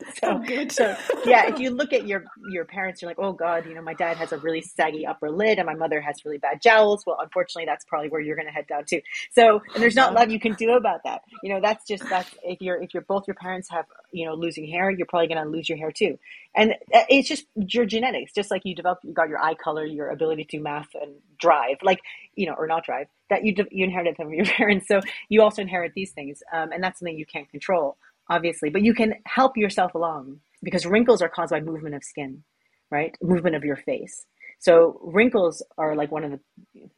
[0.20, 0.70] so, oh, good.
[0.70, 3.82] so yeah, if you look at your your parents, you're like, oh god, you know,
[3.82, 7.04] my dad has a really saggy upper lid, and my mother has really bad jowls.
[7.04, 9.00] Well, unfortunately, that's probably where you're going to head down to.
[9.32, 11.22] So, and there's not a lot you can do about that.
[11.42, 14.34] You know, that's just that's if you're if you're both your parents have you know
[14.34, 16.16] losing hair, you're probably going to lose your hair too.
[16.54, 19.84] And uh, it's just your genetics, just like you develop, you got your eye color,
[19.84, 22.00] your ability to math and drive, like
[22.36, 24.86] you know, or not drive, that you you inherited from your parents.
[24.86, 27.96] So you also inherit these things, um, and that's something you can't control
[28.30, 32.42] obviously, but you can help yourself along because wrinkles are caused by movement of skin,
[32.90, 33.14] right?
[33.22, 34.26] Movement of your face.
[34.60, 36.40] So wrinkles are like one of the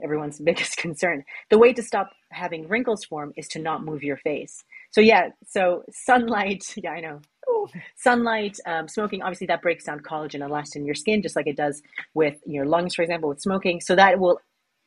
[0.03, 1.25] everyone's biggest concern.
[1.51, 4.65] The way to stop having wrinkles form is to not move your face.
[4.91, 7.21] So yeah, so sunlight, yeah, I know.
[7.51, 7.67] Ooh.
[7.97, 11.47] Sunlight, um, smoking, obviously that breaks down collagen and elastin in your skin, just like
[11.47, 11.83] it does
[12.15, 13.81] with your lungs, for example, with smoking.
[13.81, 14.41] So that will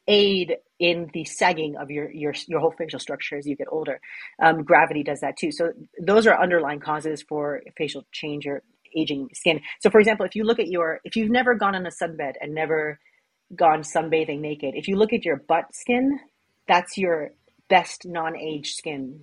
[0.08, 4.00] aid in the sagging of your your your whole facial structure as you get older.
[4.42, 5.52] Um, gravity does that too.
[5.52, 8.64] So those are underlying causes for facial change or
[8.96, 9.62] aging skin.
[9.82, 12.34] So for example, if you look at your if you've never gone on a sunbed
[12.42, 13.00] and never
[13.56, 16.20] gone sunbathing naked, if you look at your butt skin,
[16.68, 17.32] that's your
[17.70, 19.22] best non-age skin.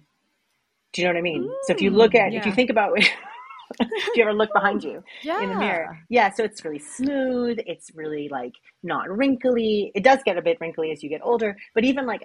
[0.93, 1.45] Do you know what I mean?
[1.45, 2.41] Mm, so if you look at yeah.
[2.41, 2.93] if you think about
[3.79, 5.41] Do you ever look behind you yeah.
[5.43, 5.99] in the mirror?
[6.09, 7.59] Yeah, so it's really smooth.
[7.67, 9.93] It's really like not wrinkly.
[9.95, 12.23] It does get a bit wrinkly as you get older, but even like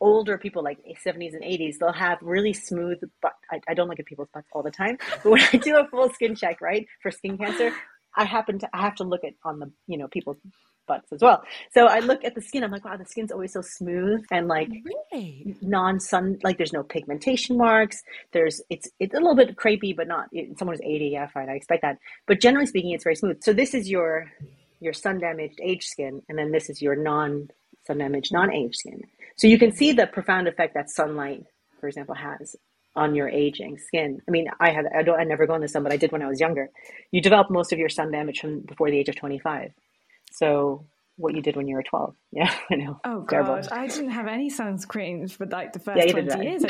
[0.00, 4.00] older people like 70s and 80s they'll have really smooth but I, I don't look
[4.00, 6.86] at people's butts all the time but when i do a full skin check right
[7.00, 7.72] for skin cancer
[8.16, 10.36] i happen to i have to look at on the you know people's
[10.86, 11.42] butts as well.
[11.72, 14.48] So I look at the skin, I'm like, wow, the skin's always so smooth and
[14.48, 14.68] like
[15.12, 15.56] really?
[15.62, 18.02] non-sun, like there's no pigmentation marks.
[18.32, 21.48] There's, it's, it's a little bit crepey, but not, it, someone who's 80, yeah, fine,
[21.48, 21.98] I expect that.
[22.26, 23.42] But generally speaking, it's very smooth.
[23.42, 24.30] So this is your,
[24.80, 27.48] your sun damaged age skin, and then this is your non
[27.86, 29.02] sun damaged, non age skin.
[29.36, 31.44] So you can see the profound effect that sunlight,
[31.80, 32.54] for example, has
[32.96, 34.20] on your aging skin.
[34.28, 36.12] I mean, I had I don't I never go in the sun, but I did
[36.12, 36.70] when I was younger.
[37.10, 39.72] You develop most of your sun damage from before the age of 25.
[40.34, 42.14] So what you did when you were 12.
[42.32, 43.00] Yeah, I know.
[43.04, 46.64] Oh god, I didn't have any sunscreen for like the first yeah, 20 years.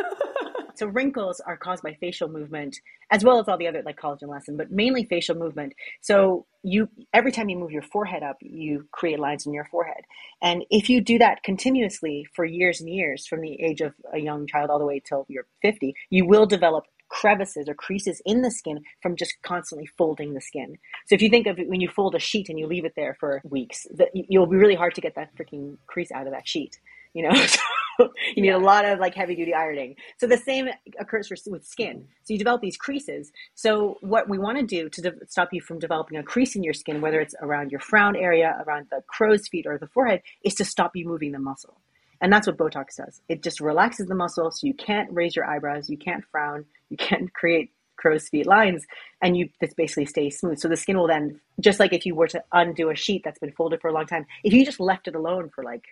[0.74, 2.78] so wrinkles are caused by facial movement
[3.10, 5.74] as well as all the other like collagen elastin, but mainly facial movement.
[6.00, 10.02] So you every time you move your forehead up, you create lines in your forehead.
[10.40, 14.18] And if you do that continuously for years and years from the age of a
[14.18, 18.42] young child all the way till you're 50, you will develop crevices or creases in
[18.42, 20.76] the skin from just constantly folding the skin.
[21.06, 22.94] So if you think of it, when you fold a sheet and you leave it
[22.96, 26.32] there for weeks, that you'll be really hard to get that freaking crease out of
[26.32, 26.78] that sheet.
[27.14, 28.56] You know, so you need yeah.
[28.56, 29.96] a lot of like heavy duty ironing.
[30.18, 31.96] So the same occurs for, with skin.
[31.96, 32.24] Mm-hmm.
[32.24, 33.32] So you develop these creases.
[33.54, 36.62] So what we want to do to de- stop you from developing a crease in
[36.62, 40.20] your skin, whether it's around your frown area, around the crow's feet or the forehead,
[40.44, 41.80] is to stop you moving the muscle.
[42.20, 43.20] And that's what Botox does.
[43.28, 46.96] It just relaxes the muscle so you can't raise your eyebrows, you can't frown, you
[46.96, 48.84] can't create crow's feet lines,
[49.22, 50.58] and you this basically stays smooth.
[50.58, 53.38] So the skin will then, just like if you were to undo a sheet that's
[53.38, 55.84] been folded for a long time, if you just left it alone for like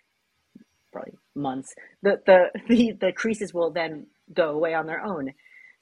[0.92, 5.33] probably months, the the the, the creases will then go away on their own.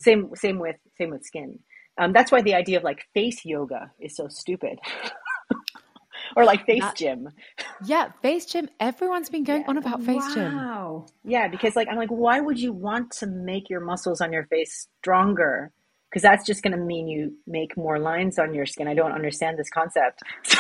[0.00, 1.58] Same same with same with skin.
[1.98, 4.78] Um, that's why the idea of like face yoga is so stupid.
[6.36, 7.28] or like face that, gym.
[7.84, 8.68] Yeah, face gym.
[8.80, 9.68] Everyone's been going yeah.
[9.68, 10.34] on about face wow.
[10.34, 10.56] gym.
[10.56, 11.06] Wow.
[11.24, 14.44] Yeah, because like I'm like, why would you want to make your muscles on your
[14.46, 15.72] face stronger?
[16.10, 18.86] Because that's just going to mean you make more lines on your skin.
[18.86, 20.20] I don't understand this concept.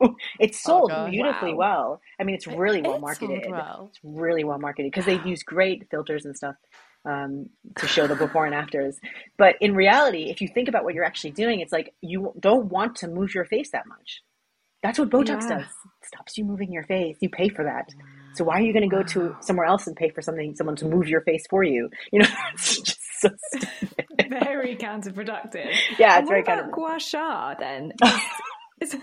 [0.00, 1.58] So it's oh, sold oh beautifully wow.
[1.58, 2.00] well.
[2.20, 3.44] I mean, it's really well marketed.
[3.48, 3.90] Well.
[3.90, 6.54] It's really well marketed because they use great filters and stuff
[7.04, 8.98] um, to show the before and afters.
[9.36, 12.66] But in reality, if you think about what you're actually doing, it's like you don't
[12.66, 14.22] want to move your face that much.
[14.84, 15.60] That's what Botox yeah.
[15.60, 15.62] does.
[15.62, 17.16] It stops you moving your face.
[17.22, 17.88] You pay for that.
[18.34, 20.76] So why are you going to go to somewhere else and pay for something, someone
[20.76, 21.88] to move your face for you?
[22.12, 24.06] You know, it's just so stupid.
[24.28, 25.72] Very counterproductive.
[25.98, 27.92] Yeah, it's and very what about gua sha then?
[28.82, 28.94] Is,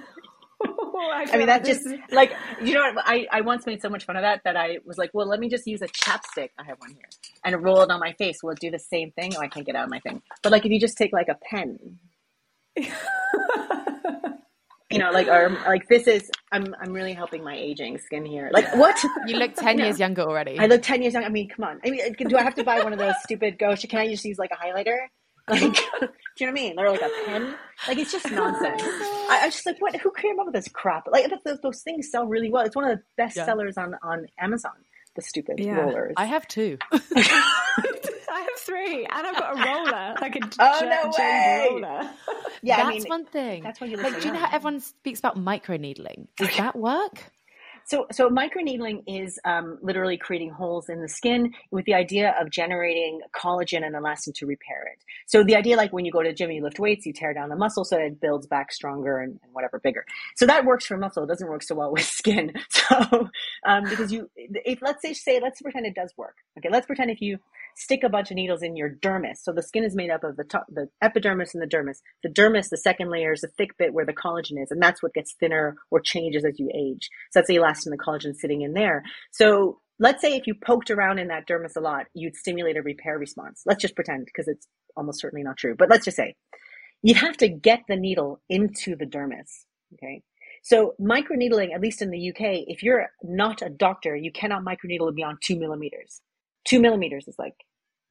[0.68, 1.94] oh, I, I mean, like that just is...
[2.12, 3.04] like you know what?
[3.08, 5.40] I I once made so much fun of that that I was like, well, let
[5.40, 6.50] me just use a chapstick.
[6.60, 7.10] I have one here
[7.44, 8.44] and roll it on my face.
[8.44, 9.34] Will it do the same thing?
[9.36, 10.22] Oh, I can't get out of my thing.
[10.44, 11.98] But like if you just take like a pen.
[14.92, 18.50] You know, like or like this is I'm I'm really helping my aging skin here.
[18.52, 19.02] Like what?
[19.28, 20.60] You look ten years younger already.
[20.60, 21.28] I look ten years younger.
[21.28, 21.80] I mean, come on.
[21.86, 23.88] I mean, do I have to buy one of those stupid gua sha?
[23.88, 24.98] Can I just use like a highlighter?
[25.48, 26.80] Like, do you know what I mean?
[26.80, 27.56] Or like a pen?
[27.88, 28.82] Like it's just nonsense.
[28.84, 29.96] I, I was just like, what?
[29.98, 31.08] Who came up with this crap?
[31.12, 32.66] Like those, those things sell really well.
[32.66, 33.46] It's one of the best yeah.
[33.46, 34.72] sellers on on Amazon.
[35.16, 35.76] The stupid yeah.
[35.76, 36.14] rollers.
[36.16, 36.78] I have two.
[38.32, 41.68] I have three, and I've got a roller, like a oh, j- no way.
[41.70, 42.10] roller.
[42.64, 43.64] Yeah, that's I mean, one thing.
[43.64, 44.22] That's what you like.
[44.22, 46.28] Do you know how everyone speaks about microneedling?
[46.38, 47.32] Does that work?
[47.86, 52.50] So, so microneedling is um, literally creating holes in the skin with the idea of
[52.50, 55.04] generating collagen and elastin to repair it.
[55.26, 57.34] So the idea, like when you go to the gym, you lift weights, you tear
[57.34, 60.06] down the muscle so that it builds back stronger and, and whatever bigger.
[60.36, 61.24] So that works for muscle.
[61.24, 62.54] It doesn't work so well with skin.
[62.70, 63.30] So
[63.66, 66.36] um, because you, if let's say, say, let's pretend it does work.
[66.58, 67.40] Okay, let's pretend if you
[67.82, 69.38] stick a bunch of needles in your dermis.
[69.42, 71.98] So the skin is made up of the top, the epidermis and the dermis.
[72.22, 75.02] The dermis, the second layer, is the thick bit where the collagen is, and that's
[75.02, 77.10] what gets thinner or changes as you age.
[77.32, 79.04] So that's the elastin the collagen sitting in there.
[79.32, 82.84] So let's say if you poked around in that dermis a lot, you'd stimulate a
[82.84, 83.64] repair response.
[83.66, 86.36] Let's just pretend because it's almost certainly not true, but let's just say
[87.02, 89.66] you'd have to get the needle into the dermis.
[89.94, 90.22] Okay.
[90.64, 95.16] So microneedling, at least in the UK, if you're not a doctor, you cannot microneedle
[95.16, 96.22] beyond two millimeters
[96.66, 97.56] two millimeters is like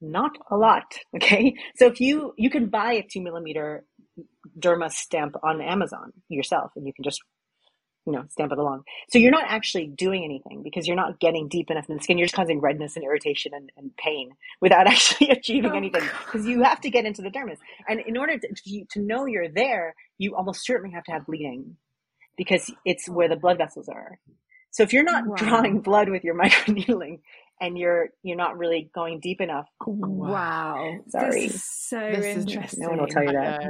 [0.00, 0.84] not a lot.
[1.16, 1.54] Okay.
[1.76, 3.84] So if you, you can buy a two millimeter
[4.58, 7.20] derma stamp on Amazon yourself and you can just,
[8.06, 8.84] you know, stamp it along.
[9.10, 12.16] So you're not actually doing anything because you're not getting deep enough in the skin.
[12.16, 16.46] You're just causing redness and irritation and, and pain without actually achieving oh, anything because
[16.46, 17.58] you have to get into the dermis.
[17.88, 21.76] And in order to, to know you're there, you almost certainly have to have bleeding
[22.36, 24.18] because it's where the blood vessels are.
[24.70, 25.34] So if you're not wow.
[25.36, 27.20] drawing blood with your microneedling,
[27.60, 29.66] and you're you're not really going deep enough.
[29.86, 30.98] Wow.
[31.08, 31.48] Sorry.
[31.48, 32.82] so this interesting.
[32.82, 33.60] no one will tell you that.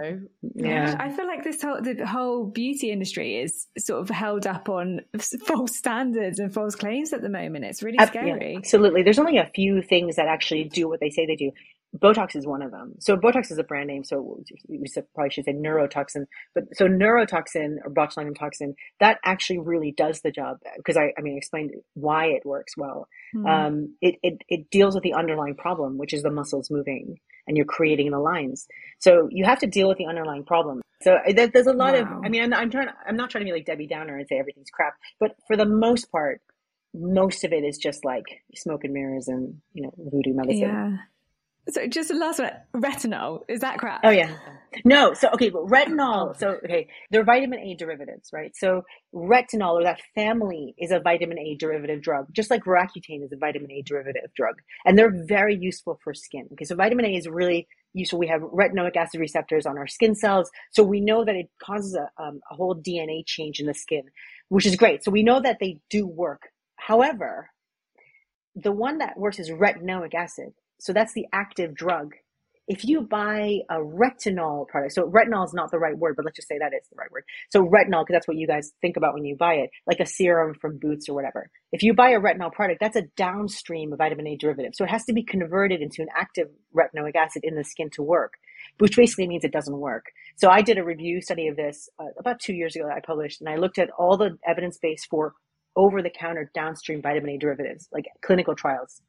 [0.43, 0.67] Yeah.
[0.67, 0.97] yeah.
[0.99, 5.01] I feel like this whole the whole beauty industry is sort of held up on
[5.47, 7.65] false standards and false claims at the moment.
[7.65, 8.53] It's really scary.
[8.53, 9.03] Yeah, absolutely.
[9.03, 11.51] There's only a few things that actually do what they say they do.
[11.97, 12.95] Botox is one of them.
[13.01, 16.27] So Botox is a brand name, so we probably should say neurotoxin.
[16.55, 21.21] But so neurotoxin or botulinum toxin that actually really does the job because I, I
[21.21, 23.09] mean, I explained why it works well.
[23.35, 23.49] Mm.
[23.49, 27.57] Um, it, it it deals with the underlying problem, which is the muscles moving, and
[27.57, 28.69] you're creating the lines.
[29.01, 30.83] So you have to deal with the underlying problem.
[31.03, 32.19] So uh, there's a lot wow.
[32.19, 32.25] of.
[32.25, 32.89] I mean, I'm, I'm trying.
[33.05, 35.67] I'm not trying to be like Debbie Downer and say everything's crap, but for the
[35.67, 36.41] most part,
[36.95, 40.61] most of it is just like smoke and mirrors and you know voodoo medicine.
[40.61, 40.97] Yeah.
[41.71, 44.01] So just the last one, retinol is that crap?
[44.05, 44.35] Oh yeah,
[44.85, 45.15] no.
[45.15, 46.37] So okay, but retinol.
[46.39, 48.53] So okay, they're vitamin A derivatives, right?
[48.57, 48.83] So
[49.15, 53.37] retinol or that family is a vitamin A derivative drug, just like Roaccutane is a
[53.37, 56.49] vitamin A derivative drug, and they're very useful for skin.
[56.53, 58.19] Okay, so vitamin A is really useful.
[58.19, 61.95] We have retinoic acid receptors on our skin cells, so we know that it causes
[61.95, 64.03] a, um, a whole DNA change in the skin,
[64.49, 65.05] which is great.
[65.05, 66.49] So we know that they do work.
[66.77, 67.51] However,
[68.55, 70.53] the one that works is retinoic acid.
[70.81, 72.15] So that's the active drug.
[72.67, 76.37] If you buy a retinol product, so retinol is not the right word, but let's
[76.37, 77.25] just say that is the right word.
[77.51, 80.07] So retinol, because that's what you guys think about when you buy it, like a
[80.07, 81.51] serum from Boots or whatever.
[81.73, 84.73] If you buy a retinol product, that's a downstream vitamin A derivative.
[84.77, 88.05] So it has to be converted into an active retinoic acid in the skin to
[88.05, 88.35] work,
[88.79, 90.05] which basically means it doesn't work.
[90.37, 93.01] So I did a review study of this uh, about two years ago that I
[93.05, 95.35] published, and I looked at all the evidence base for
[95.75, 99.03] over the counter downstream vitamin A derivatives, like clinical trials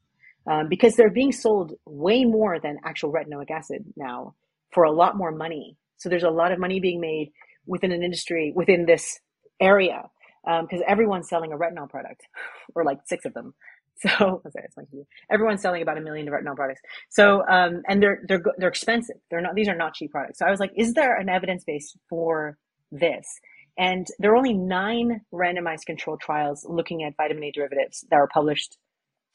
[0.49, 4.35] um, because they're being sold way more than actual retinoic acid now
[4.73, 5.77] for a lot more money.
[5.97, 7.31] So there's a lot of money being made
[7.65, 9.19] within an industry within this
[9.59, 10.03] area
[10.43, 12.21] because um, everyone's selling a retinol product
[12.75, 13.53] or like six of them.
[13.97, 14.41] So
[15.31, 16.81] everyone's selling about a million retinol products.
[17.09, 19.17] So um, and they're they're they're expensive.
[19.29, 20.39] They're not these are not cheap products.
[20.39, 22.57] So I was like, is there an evidence base for
[22.91, 23.27] this?
[23.77, 28.27] And there are only nine randomized controlled trials looking at vitamin A derivatives that were
[28.27, 28.77] published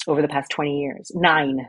[0.09, 1.11] over the past 20 years.
[1.15, 1.69] Nine.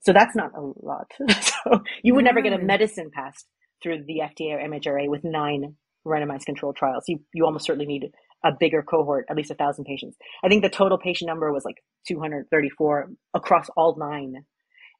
[0.00, 1.10] So that's not a lot.
[1.40, 3.46] so you would never get a medicine passed
[3.82, 7.04] through the FDA or MHRA with nine randomized controlled trials.
[7.08, 8.10] You, you almost certainly need
[8.44, 10.16] a bigger cohort, at least a thousand patients.
[10.44, 14.44] I think the total patient number was like 234 across all nine.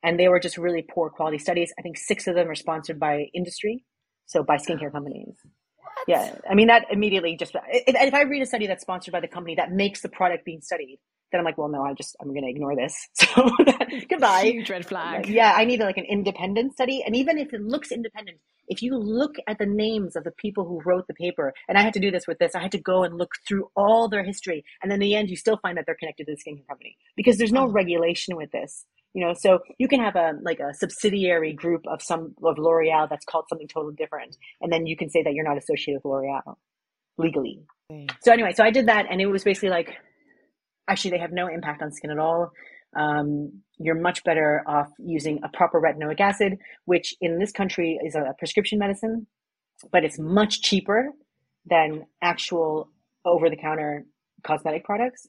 [0.02, 1.72] And they were just really poor quality studies.
[1.78, 3.84] I think six of them are sponsored by industry.
[4.26, 5.36] So by skincare companies.
[5.76, 6.08] What?
[6.08, 6.34] Yeah.
[6.50, 9.28] I mean, that immediately just, if, if I read a study that's sponsored by the
[9.28, 10.98] company that makes the product being studied,
[11.32, 13.08] then I'm like, well, no, I just I'm going to ignore this.
[13.34, 13.50] So
[14.08, 14.44] goodbye.
[14.44, 15.28] Huge red flag.
[15.28, 18.96] Yeah, I need like an independent study, and even if it looks independent, if you
[18.96, 22.00] look at the names of the people who wrote the paper, and I had to
[22.00, 24.90] do this with this, I had to go and look through all their history, and
[24.90, 27.38] then in the end, you still find that they're connected to the skincare company because
[27.38, 27.72] there's no oh.
[27.72, 28.84] regulation with this.
[29.14, 33.08] You know, so you can have a like a subsidiary group of some of L'Oreal
[33.08, 36.12] that's called something totally different, and then you can say that you're not associated with
[36.12, 36.56] L'Oreal
[37.18, 37.62] legally.
[38.22, 39.94] So anyway, so I did that, and it was basically like,
[40.88, 42.50] actually, they have no impact on skin at all.
[42.96, 48.14] Um, you're much better off using a proper retinoic acid, which in this country is
[48.14, 49.26] a prescription medicine,
[49.90, 51.10] but it's much cheaper
[51.66, 52.90] than actual
[53.24, 54.04] over the counter
[54.46, 55.26] cosmetic products.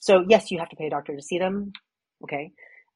[0.00, 1.72] So yes, you have to pay a doctor to see them.
[2.22, 2.52] Okay.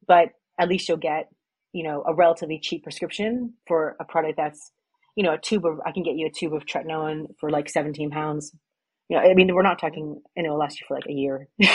[0.06, 1.28] But at least you'll get,
[1.72, 4.72] you know, a relatively cheap prescription for a product that's,
[5.16, 7.68] you know, a tube of, I can get you a tube of tretinoin for like
[7.68, 8.52] 17 pounds.
[9.12, 11.48] You know, I mean, we're not talking, and it'll last you for like a year.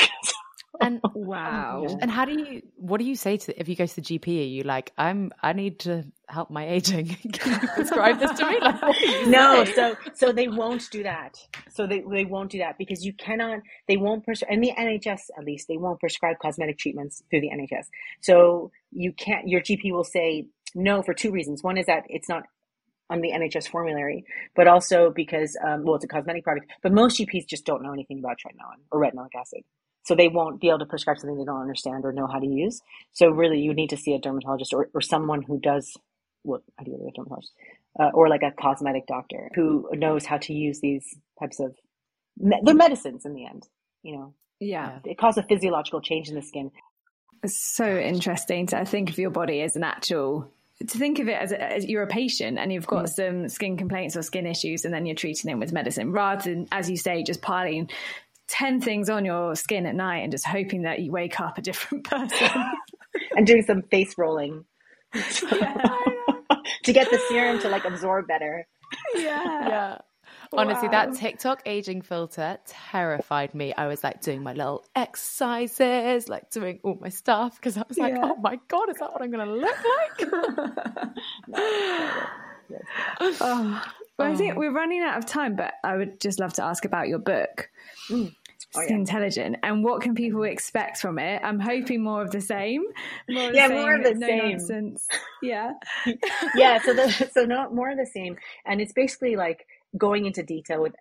[0.80, 1.86] And oh, wow.
[2.02, 4.28] And how do you what do you say to if you go to the GP
[4.28, 7.08] are you like I'm I need to help my aging.
[7.34, 8.60] Can you prescribe this to me?
[8.60, 11.38] Like, no, so so they won't do that.
[11.72, 15.22] So they they won't do that because you cannot they won't prescribe in the NHS
[15.38, 17.86] at least they won't prescribe cosmetic treatments through the NHS.
[18.22, 21.64] So you can't your GP will say no for two reasons.
[21.64, 22.44] One is that it's not
[23.10, 26.68] on the NHS formulary, but also because um, well, it's a cosmetic product.
[26.84, 29.62] But most GPs just don't know anything about tretinoin or retinoic acid.
[30.08, 32.48] So they won't be able to prescribe something they don't understand or know how to
[32.48, 32.80] use.
[33.12, 35.98] So really, you need to see a dermatologist or, or someone who does,
[36.46, 37.52] well, ideally a dermatologist,
[38.00, 41.06] uh, or like a cosmetic doctor who knows how to use these
[41.40, 41.76] types of,
[42.38, 43.68] me- they're medicines in the end,
[44.02, 44.34] you know.
[44.62, 45.00] Yeah.
[45.04, 46.72] It causes a physiological change in the skin.
[47.44, 50.50] It's so interesting to I think of your body as an actual
[50.80, 53.10] to think of it as, a, as, you're a patient and you've got mm.
[53.10, 56.68] some skin complaints or skin issues and then you're treating them with medicine rather than
[56.72, 57.90] as you say just piling
[58.48, 61.62] 10 things on your skin at night and just hoping that you wake up a
[61.62, 62.50] different person.
[63.36, 64.66] and doing some face rolling
[65.14, 68.68] to get the serum to like absorb better.
[69.16, 69.68] Yeah.
[69.68, 69.98] Yeah.
[70.54, 71.06] Honestly, wow.
[71.06, 73.74] that TikTok aging filter terrified me.
[73.74, 77.98] I was like doing my little exercises, like doing all my stuff because I was
[77.98, 78.22] like, yeah.
[78.24, 80.30] oh my God, is that what I'm going to look like?
[83.20, 83.84] oh,
[84.18, 84.60] well, I think oh.
[84.60, 87.70] we're running out of time, but I would just love to ask about your book.
[88.10, 88.34] Mm.
[88.76, 88.90] Oh, yeah.
[88.90, 92.84] Skintelligent and what can people expect from it i'm hoping more of the same
[93.30, 95.08] more yeah same, more of the no same nonsense.
[95.42, 95.72] yeah
[96.56, 98.36] yeah so the so not more of the same
[98.66, 99.66] and it's basically like
[99.98, 100.94] going into detail with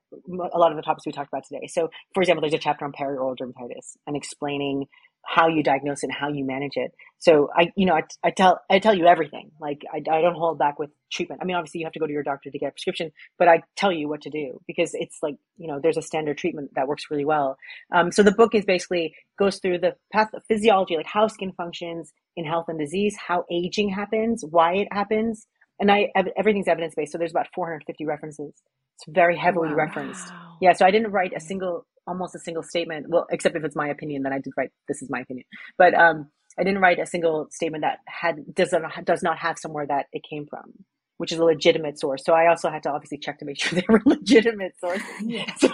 [0.53, 2.85] a lot of the topics we talked about today so for example there's a chapter
[2.85, 4.87] on perioral dermatitis and explaining
[5.27, 6.93] how you diagnose it and how you manage it.
[7.19, 9.51] So I, you know, I, I tell, I tell you everything.
[9.61, 11.41] Like I, I don't hold back with treatment.
[11.43, 13.49] I mean, obviously you have to go to your doctor to get a prescription, but
[13.49, 16.71] I tell you what to do because it's like, you know, there's a standard treatment
[16.77, 17.59] that works really well.
[17.93, 22.45] Um, so the book is basically goes through the pathophysiology, like how skin functions in
[22.45, 25.47] health and disease, how aging happens, why it happens.
[25.79, 27.13] And I, everything's evidence based.
[27.13, 28.53] So there's about 450 references.
[28.95, 29.75] It's very heavily wow.
[29.75, 30.33] referenced.
[30.61, 30.73] Yeah.
[30.73, 33.07] So I didn't write a single almost a single statement.
[33.09, 35.45] Well, except if it's my opinion, then I did write this is my opinion.
[35.77, 39.59] But um, I didn't write a single statement that had does not does not have
[39.59, 40.73] somewhere that it came from,
[41.19, 42.23] which is a legitimate source.
[42.25, 45.07] So I also had to obviously check to make sure they were legitimate sources.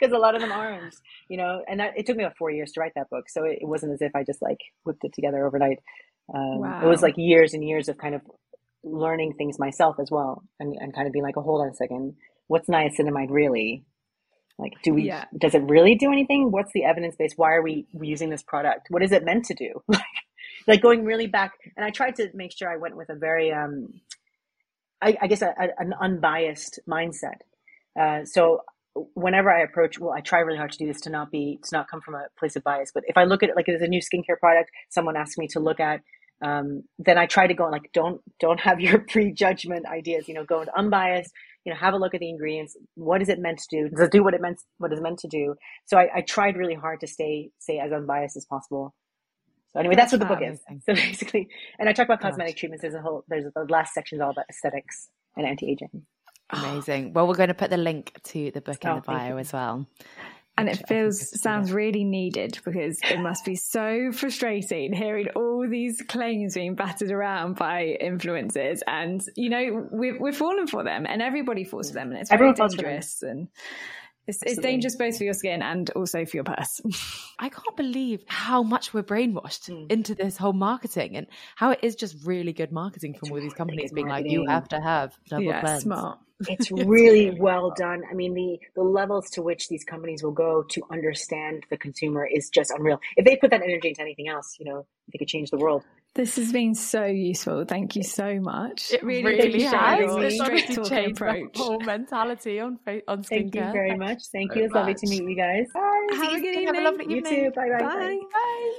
[0.00, 0.94] Because so, a lot of them aren't,
[1.28, 1.62] you know.
[1.68, 3.68] And that, it took me about four years to write that book, so it, it
[3.68, 5.78] wasn't as if I just like whipped it together overnight.
[6.32, 6.80] Um, wow.
[6.82, 8.22] It was like years and years of kind of
[8.84, 11.74] learning things myself as well, and, and kind of being like, oh, hold on a
[11.74, 12.14] second,
[12.46, 13.84] what's niacinamide really?
[14.58, 15.24] Like, do we, yeah.
[15.38, 16.50] does it really do anything?
[16.50, 17.34] What's the evidence base?
[17.36, 18.88] Why are we using this product?
[18.90, 19.82] What is it meant to do?
[20.66, 21.52] like going really back.
[21.76, 24.00] And I tried to make sure I went with a very, um,
[25.00, 27.38] I, I guess a, a, an unbiased mindset.
[27.98, 28.62] Uh, so
[29.14, 31.68] whenever I approach, well, I try really hard to do this to not be, to
[31.72, 32.90] not come from a place of bias.
[32.92, 35.46] But if I look at it like it's a new skincare product, someone asks me
[35.48, 36.00] to look at,
[36.42, 40.44] um, then I try to go like, don't, don't have your prejudgment ideas, you know,
[40.44, 41.32] go and unbiased,
[41.64, 42.76] you know, have a look at the ingredients.
[42.94, 43.88] What is it meant to do?
[43.88, 45.54] Does it do what it meant, what is meant to do?
[45.86, 48.94] So I, I tried really hard to stay, stay as unbiased as possible.
[49.72, 50.60] So anyway, that's, that's what the book is.
[50.86, 52.82] So basically, and I talk about cosmetic treatments.
[52.82, 56.06] There's a whole, there's the last section is all about aesthetics and anti-aging.
[56.50, 57.12] Amazing.
[57.12, 59.52] Well, we're going to put the link to the book in oh, the bio as
[59.52, 59.86] well
[60.58, 66.02] and it feels sounds really needed because it must be so frustrating hearing all these
[66.02, 68.80] claims being battered around by influencers.
[68.86, 72.30] And you know we've, we've fallen for them and everybody falls for them and it's
[72.30, 73.48] very Everyone dangerous and
[74.28, 76.82] It's, it's dangerous both for your skin and also for your purse.
[77.38, 79.90] I can't believe how much we're brainwashed mm.
[79.90, 81.26] into this whole marketing and
[81.56, 84.26] how it is just really good marketing from it's all these companies being marketing.
[84.26, 85.82] like, you have to have double yeah, cleanse.
[85.84, 86.18] Smart.
[86.46, 88.02] It's really well done.
[88.10, 92.28] I mean, the the levels to which these companies will go to understand the consumer
[92.30, 93.00] is just unreal.
[93.16, 95.84] If they put that energy into anything else, you know, they could change the world.
[96.18, 97.64] This has been so useful.
[97.64, 98.92] Thank you so much.
[98.92, 100.00] It really, really has.
[100.00, 101.52] It's obviously changed approach.
[101.52, 103.28] the whole mentality on on skincare.
[103.28, 104.22] Thank you very much.
[104.32, 104.64] Thank you.
[104.64, 105.66] It's lovely to meet you guys.
[105.72, 106.06] Bye.
[106.14, 106.66] Have a good evening.
[106.66, 107.34] Have a lovely evening.
[107.34, 107.50] You too.
[107.54, 107.68] Bye.
[107.68, 107.78] Bye.
[107.78, 107.94] Bye.
[107.94, 108.20] Bye.
[108.32, 108.78] bye.